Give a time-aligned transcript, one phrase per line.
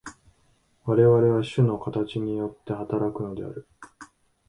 [0.85, 3.67] 我々は種の形によって働くのである。